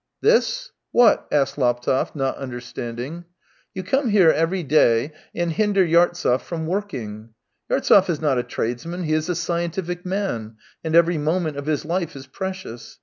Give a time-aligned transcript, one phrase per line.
[0.29, 0.71] "This?
[0.91, 3.25] What?" asked Laptev, not under standing."
[3.75, 7.35] You come here every day and hinder Yartsev from working.
[7.69, 11.85] Yartsev is not a tradesman; he is a scientific man, and every moment of his
[11.85, 12.97] life is precious.